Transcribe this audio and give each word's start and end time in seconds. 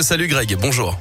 Salut 0.00 0.26
Greg, 0.26 0.56
bonjour. 0.56 0.98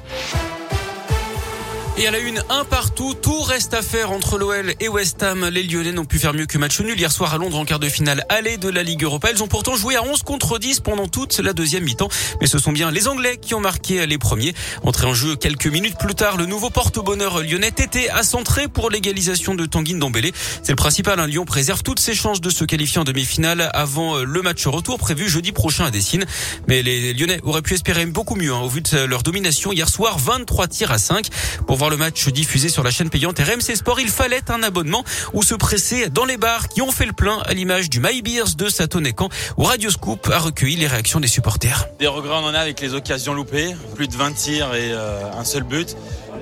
Et 1.98 2.08
à 2.08 2.12
la 2.12 2.20
une, 2.20 2.42
un 2.50 2.64
partout, 2.64 3.14
tout 3.22 3.42
reste 3.42 3.74
à 3.74 3.82
faire 3.82 4.12
entre 4.12 4.38
l'OL 4.38 4.74
et 4.80 4.88
West 4.88 5.22
Ham. 5.24 5.50
Les 5.50 5.62
Lyonnais 5.62 5.92
n'ont 5.92 6.06
pu 6.06 6.20
faire 6.20 6.34
mieux 6.34 6.46
que 6.46 6.58
match 6.58 6.80
nul 6.80 6.98
hier 6.98 7.12
soir 7.12 7.34
à 7.34 7.38
Londres 7.38 7.60
en 7.60 7.66
quart 7.66 7.80
de 7.80 7.90
finale 7.90 8.26
aller 8.30 8.58
de 8.58 8.70
la 8.70 8.82
Ligue 8.82 9.04
Europa. 9.04 9.30
Ils 9.30 9.44
ont 9.44 9.48
pourtant 9.48 9.76
joué 9.76 9.98
à 9.98 10.04
11 10.04 10.24
contre 10.24 10.58
10 10.58 10.80
pendant 10.80 11.10
toute 11.10 11.38
la 11.40 11.52
deuxième 11.52 11.84
mi-temps. 11.84 12.08
Mais 12.40 12.48
ce 12.48 12.60
sont 12.60 12.72
bien 12.72 12.92
les 12.92 13.10
Anglais 13.10 13.38
qui 13.40 13.56
ont 13.56 13.60
marqué 13.60 14.08
les 14.08 14.18
premiers. 14.18 14.54
Entré 14.84 15.06
en 15.06 15.14
jeu 15.14 15.36
quelques 15.36 15.68
minutes 15.68 15.98
plus 16.00 16.16
tard, 16.16 16.38
le 16.38 16.46
nouveau 16.46 16.70
porte-bonheur 16.70 17.44
lyonnais 17.44 17.68
était 17.68 18.10
à 18.10 18.24
centrer 18.24 18.70
pour 18.70 18.90
l'égalisation 18.90 19.54
de 19.54 19.66
Tanguy 19.66 19.94
Ndombele. 19.94 20.32
C'est 20.64 20.72
le 20.72 20.78
principal. 20.78 21.20
Un 21.20 21.28
Lyon 21.28 21.44
préserve 21.44 21.84
toutes 21.84 22.00
ses 22.00 22.16
chances 22.16 22.40
de 22.40 22.50
se 22.50 22.64
qualifier 22.64 23.02
en 23.02 23.04
demi-finale 23.04 23.70
avant 23.74 24.18
le 24.20 24.42
match 24.42 24.66
retour 24.66 24.98
prévu 24.98 25.28
jeudi 25.28 25.52
prochain 25.52 25.86
à 25.86 25.92
Dessine. 25.92 26.26
Mais 26.70 26.84
les 26.84 27.14
Lyonnais 27.14 27.42
auraient 27.44 27.62
pu 27.62 27.74
espérer 27.74 28.06
beaucoup 28.06 28.36
mieux 28.36 28.54
hein, 28.54 28.62
au 28.62 28.70
vu 28.70 28.80
de 28.80 29.00
leur 29.04 29.24
domination 29.24 29.74
hier 29.74 29.90
soir, 29.90 30.18
23 30.18 30.68
tirs 30.70 30.92
à 30.92 30.98
5. 30.98 31.28
Pour 31.68 31.81
voir 31.82 31.90
le 31.90 31.98
match 31.98 32.28
diffusé 32.28 32.70
sur 32.70 32.84
la 32.84 32.92
chaîne 32.92 33.10
payante 33.10 33.40
RMC 33.40 33.76
Sport, 33.76 34.00
il 34.00 34.10
fallait 34.10 34.52
un 34.52 34.62
abonnement 34.62 35.04
ou 35.34 35.42
se 35.42 35.56
presser 35.56 36.10
dans 36.10 36.26
les 36.26 36.38
bars 36.38 36.68
qui 36.68 36.80
ont 36.84 36.92
fait 36.92 37.08
le 37.08 37.12
plein 37.12 37.40
à 37.40 37.56
l'image 37.56 37.90
du 37.90 38.00
My 38.00 38.22
Beers 38.22 38.54
de 38.56 38.70
Satonecan 38.70 39.30
où 39.58 39.64
Radio 39.64 39.90
Scoop 39.90 40.30
a 40.32 40.38
recueilli 40.38 40.76
les 40.76 40.86
réactions 40.86 41.20
des 41.20 41.28
supporters. 41.28 41.88
Des 41.98 42.06
regrets 42.06 42.36
on 42.36 42.46
en 42.46 42.54
a 42.54 42.60
avec 42.60 42.82
les 42.82 42.94
occasions 42.94 43.34
loupées, 43.34 43.76
plus 43.96 44.08
de 44.08 44.16
20 44.16 44.34
tirs 44.34 44.76
et 44.76 44.92
euh, 44.92 45.24
un 45.36 45.44
seul 45.44 45.64
but. 45.64 45.98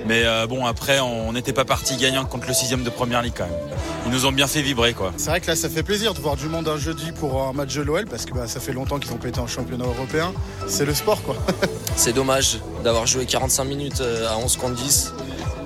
Mais 0.06 0.22
euh, 0.24 0.46
bon, 0.46 0.66
après, 0.66 1.00
on 1.00 1.32
n'était 1.32 1.52
pas 1.52 1.64
parti 1.64 1.96
gagnant 1.96 2.24
contre 2.24 2.48
le 2.48 2.54
sixième 2.54 2.82
de 2.82 2.90
première 2.90 3.22
ligue 3.22 3.34
quand 3.36 3.44
même. 3.44 3.76
Ils 4.06 4.12
nous 4.12 4.26
ont 4.26 4.32
bien 4.32 4.46
fait 4.46 4.62
vibrer, 4.62 4.94
quoi. 4.94 5.12
C'est 5.16 5.30
vrai 5.30 5.40
que 5.40 5.46
là, 5.46 5.56
ça 5.56 5.68
fait 5.68 5.82
plaisir 5.82 6.14
de 6.14 6.20
voir 6.20 6.36
du 6.36 6.46
monde 6.48 6.68
un 6.68 6.78
jeudi 6.78 7.12
pour 7.12 7.42
un 7.42 7.52
match 7.52 7.74
de 7.74 7.82
l'OL 7.82 8.06
parce 8.06 8.24
que 8.24 8.32
bah, 8.32 8.46
ça 8.46 8.60
fait 8.60 8.72
longtemps 8.72 8.98
qu'ils 8.98 9.12
ont 9.12 9.18
pas 9.18 9.28
été 9.28 9.40
en 9.40 9.46
championnat 9.46 9.84
européen. 9.84 10.32
C'est 10.66 10.84
le 10.84 10.94
sport, 10.94 11.22
quoi. 11.22 11.36
C'est 11.96 12.12
dommage 12.12 12.58
d'avoir 12.82 13.06
joué 13.06 13.26
45 13.26 13.64
minutes 13.64 14.00
euh, 14.00 14.28
à 14.28 14.38
11 14.38 14.56
contre 14.56 14.74
10 14.74 15.12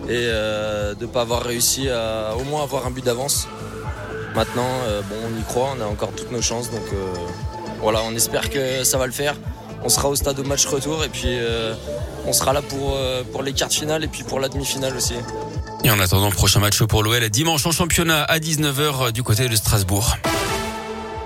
et 0.09 0.27
euh, 0.29 0.95
de 0.95 1.07
ne 1.07 1.11
pas 1.11 1.23
avoir 1.23 1.43
réussi 1.43 1.89
à 1.89 2.35
au 2.37 2.45
moins 2.45 2.63
avoir 2.63 2.87
un 2.87 2.91
but 2.91 3.05
d'avance. 3.05 3.49
Maintenant, 4.35 4.69
euh, 4.87 5.01
bon, 5.03 5.15
on 5.25 5.41
y 5.41 5.43
croit, 5.45 5.75
on 5.79 5.81
a 5.81 5.87
encore 5.87 6.11
toutes 6.11 6.33
nos 6.33 6.43
chances, 6.43 6.71
donc 6.71 6.83
euh, 6.93 7.15
voilà, 7.81 8.01
on 8.05 8.15
espère 8.15 8.51
que 8.51 8.83
ça 8.85 8.99
va 8.99 9.07
le 9.07 9.13
faire. 9.13 9.37
On 9.85 9.89
sera 9.89 10.09
au 10.09 10.17
stade 10.17 10.39
au 10.39 10.45
match 10.45 10.67
retour 10.67 11.05
et 11.05 11.09
puis 11.09 11.37
on 12.27 12.33
sera 12.33 12.53
là 12.53 12.63
pour, 12.63 12.97
pour 13.33 13.43
les 13.43 13.53
quarts 13.53 13.71
finales 13.71 14.03
et 14.03 14.09
puis 14.09 14.25
pour 14.25 14.41
la 14.41 14.49
demi-finale 14.49 14.97
aussi. 14.97 15.15
Et 15.85 15.91
en 15.91 16.01
attendant, 16.01 16.31
prochain 16.31 16.61
match 16.61 16.83
pour 16.85 17.03
l'OL 17.03 17.29
dimanche 17.29 17.67
en 17.67 17.71
championnat 17.71 18.23
à 18.23 18.39
19h 18.39 19.13
du 19.13 19.23
côté 19.23 19.49
de 19.49 19.57
Strasbourg. 19.57 20.17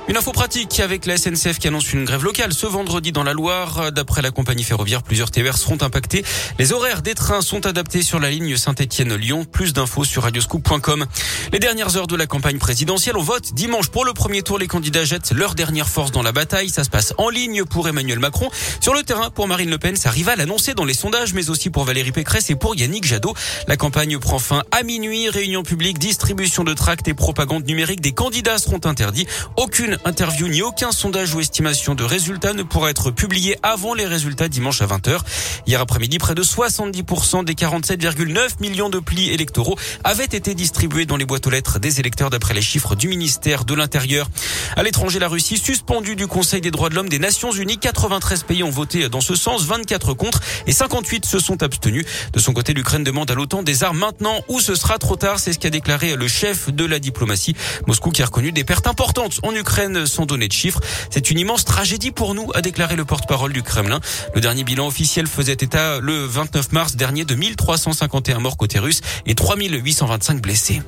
Une 0.08 0.16
info 0.16 0.32
pratique 0.32 0.80
avec 0.80 1.04
la 1.04 1.18
SNCF 1.18 1.58
qui 1.58 1.68
annonce 1.68 1.92
une 1.92 2.06
grève 2.06 2.24
locale 2.24 2.54
ce 2.54 2.64
vendredi 2.64 3.12
dans 3.12 3.24
la 3.24 3.34
Loire. 3.34 3.92
D'après 3.92 4.22
la 4.22 4.30
compagnie 4.30 4.64
ferroviaire, 4.64 5.02
plusieurs 5.02 5.30
TER 5.30 5.58
seront 5.58 5.76
impactés. 5.82 6.24
Les 6.58 6.72
horaires 6.72 7.02
des 7.02 7.14
trains 7.14 7.42
sont 7.42 7.66
adaptés 7.66 8.00
sur 8.00 8.18
la 8.18 8.30
ligne 8.30 8.56
Saint-Étienne-Lyon. 8.56 9.44
Plus 9.44 9.74
d'infos 9.74 10.04
sur 10.04 10.22
radioscoop.com. 10.22 11.04
Les 11.52 11.58
dernières 11.58 11.98
heures 11.98 12.06
de 12.06 12.16
la 12.16 12.26
campagne 12.26 12.56
présidentielle, 12.56 13.18
on 13.18 13.22
vote 13.22 13.52
dimanche 13.52 13.88
pour 13.88 14.06
le 14.06 14.14
premier 14.14 14.40
tour. 14.40 14.58
Les 14.58 14.66
candidats 14.66 15.04
jettent 15.04 15.32
leur 15.32 15.54
dernière 15.54 15.90
force 15.90 16.10
dans 16.10 16.22
la 16.22 16.32
bataille. 16.32 16.70
Ça 16.70 16.84
se 16.84 16.90
passe 16.90 17.12
en 17.18 17.28
ligne 17.28 17.66
pour 17.66 17.86
Emmanuel 17.86 18.18
Macron. 18.18 18.48
Sur 18.80 18.94
le 18.94 19.02
terrain, 19.02 19.28
pour 19.28 19.46
Marine 19.46 19.68
Le 19.68 19.76
Pen, 19.76 19.94
sa 19.94 20.08
rivale 20.08 20.40
annoncée 20.40 20.72
dans 20.72 20.86
les 20.86 20.94
sondages, 20.94 21.34
mais 21.34 21.50
aussi 21.50 21.68
pour 21.68 21.84
Valérie 21.84 22.12
Pécresse 22.12 22.48
et 22.48 22.54
pour 22.54 22.74
Yannick 22.74 23.04
Jadot. 23.04 23.34
La 23.66 23.76
campagne 23.76 24.18
prend 24.18 24.38
fin 24.38 24.62
à 24.70 24.84
minuit. 24.84 25.28
Réunion 25.28 25.62
publique, 25.62 25.98
distribution 25.98 26.64
de 26.64 26.72
tracts 26.72 27.08
et 27.08 27.14
propagande 27.14 27.66
numérique 27.66 28.00
des 28.00 28.12
candidats 28.12 28.56
seront 28.56 28.80
interdits. 28.86 29.26
Aucune 29.58 29.97
interview 30.04 30.48
ni 30.48 30.62
aucun 30.62 30.92
sondage 30.92 31.34
ou 31.34 31.40
estimation 31.40 31.94
de 31.94 32.04
résultats 32.04 32.52
ne 32.52 32.62
pourra 32.62 32.90
être 32.90 33.10
publié 33.10 33.56
avant 33.62 33.94
les 33.94 34.06
résultats 34.06 34.48
dimanche 34.48 34.82
à 34.82 34.86
20h. 34.86 35.20
Hier 35.66 35.80
après-midi, 35.80 36.18
près 36.18 36.34
de 36.34 36.42
70% 36.42 37.44
des 37.44 37.54
47,9 37.54 38.60
millions 38.60 38.90
de 38.90 38.98
plis 38.98 39.30
électoraux 39.30 39.76
avaient 40.04 40.24
été 40.24 40.54
distribués 40.54 41.06
dans 41.06 41.16
les 41.16 41.24
boîtes 41.24 41.46
aux 41.46 41.50
lettres 41.50 41.78
des 41.78 42.00
électeurs 42.00 42.30
d'après 42.30 42.54
les 42.54 42.62
chiffres 42.62 42.94
du 42.94 43.08
ministère 43.08 43.64
de 43.64 43.74
l'Intérieur. 43.74 44.28
À 44.76 44.82
l'étranger, 44.82 45.18
la 45.18 45.28
Russie 45.28 45.56
suspendue 45.56 46.16
du 46.16 46.26
Conseil 46.26 46.60
des 46.60 46.70
droits 46.70 46.88
de 46.88 46.94
l'homme 46.94 47.08
des 47.08 47.18
Nations 47.18 47.52
Unies. 47.52 47.78
93 47.78 48.42
pays 48.42 48.62
ont 48.62 48.70
voté 48.70 49.08
dans 49.08 49.20
ce 49.20 49.34
sens, 49.34 49.64
24 49.64 50.14
contre 50.14 50.40
et 50.66 50.72
58 50.72 51.26
se 51.26 51.38
sont 51.38 51.62
abstenus. 51.62 52.04
De 52.32 52.38
son 52.38 52.52
côté, 52.52 52.74
l'Ukraine 52.74 53.04
demande 53.04 53.30
à 53.30 53.34
l'OTAN 53.34 53.62
des 53.62 53.82
armes 53.82 53.98
maintenant 53.98 54.40
ou 54.48 54.60
ce 54.60 54.74
sera 54.74 54.98
trop 54.98 55.16
tard. 55.16 55.38
C'est 55.38 55.52
ce 55.52 55.58
qu'a 55.58 55.70
déclaré 55.70 56.16
le 56.16 56.28
chef 56.28 56.70
de 56.70 56.84
la 56.84 56.98
diplomatie. 56.98 57.56
Moscou 57.86 58.10
qui 58.10 58.22
a 58.22 58.26
reconnu 58.26 58.52
des 58.52 58.64
pertes 58.64 58.86
importantes 58.86 59.40
en 59.42 59.54
Ukraine 59.54 59.87
sans 60.06 60.26
donner 60.26 60.48
de 60.48 60.52
chiffres. 60.52 60.80
C'est 61.10 61.30
une 61.30 61.38
immense 61.38 61.64
tragédie 61.64 62.10
pour 62.10 62.34
nous, 62.34 62.50
a 62.54 62.62
déclaré 62.62 62.96
le 62.96 63.04
porte-parole 63.04 63.52
du 63.52 63.62
Kremlin. 63.62 64.00
Le 64.34 64.40
dernier 64.40 64.64
bilan 64.64 64.86
officiel 64.86 65.26
faisait 65.26 65.52
état 65.52 66.00
le 66.00 66.24
29 66.24 66.72
mars 66.72 66.96
dernier 66.96 67.24
de 67.24 67.34
1351 67.34 68.38
morts 68.40 68.56
côté 68.56 68.78
russe 68.78 69.00
et 69.26 69.34
3825 69.34 70.40
blessés. 70.40 70.82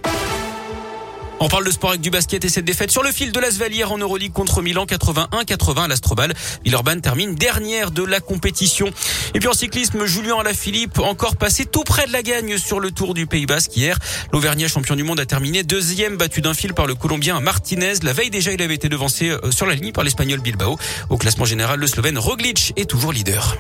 On 1.43 1.49
parle 1.49 1.65
de 1.65 1.71
sport 1.71 1.91
avec 1.91 2.03
du 2.03 2.11
basket 2.11 2.45
et 2.45 2.51
cette 2.51 2.67
défaite 2.67 2.91
sur 2.91 3.03
le 3.03 3.11
fil 3.11 3.33
de 3.33 3.41
l'Asvel 3.41 3.73
hier 3.73 3.91
en 3.91 3.97
Euroleague 3.97 4.33
contre 4.33 4.61
Milan 4.61 4.85
81-80 4.85 5.85
à 5.85 5.89
l'Astrobal. 5.89 6.35
Villeurbanne 6.67 7.01
termine 7.01 7.35
dernière 7.35 7.91
de 7.91 8.05
la 8.05 8.21
compétition. 8.21 8.91
Et 9.33 9.39
puis 9.39 9.49
en 9.49 9.55
cyclisme, 9.55 10.05
Julien 10.05 10.37
Alaphilippe 10.39 10.99
encore 10.99 11.37
passé 11.37 11.65
tout 11.65 11.83
près 11.83 12.07
de 12.07 12.13
la 12.13 12.23
gagne 12.23 12.59
sur 12.59 12.79
le 12.79 12.91
Tour 12.91 13.15
du 13.15 13.27
Pays 13.27 13.47
Basque 13.47 13.75
hier. 13.75 13.99
L'Auvergnat 14.35 14.69
champion 14.69 14.97
du 14.97 15.03
monde 15.03 15.19
a 15.19 15.25
terminé 15.25 15.63
deuxième 15.63 16.19
battu 16.19 16.43
d'un 16.43 16.53
fil 16.53 16.75
par 16.75 16.87
le 16.87 16.95
Colombien 16.95 17.41
Martinez. 17.41 17.95
La 18.03 18.13
veille 18.13 18.29
déjà, 18.29 18.53
il 18.53 18.61
avait 18.61 18.75
été 18.75 18.91
devancé 18.91 19.31
euh, 19.31 19.51
sur 19.51 19.65
la 19.65 19.75
ligne 19.75 19.93
par 19.93 20.05
l'Espagnol 20.05 20.41
Bilbao. 20.41 20.79
Au 21.09 21.17
classement 21.17 21.47
général, 21.47 21.81
le 21.81 21.87
Slovène 21.87 22.19
Roglic 22.19 22.75
est 22.77 22.85
toujours 22.85 23.15
leader. 23.15 23.57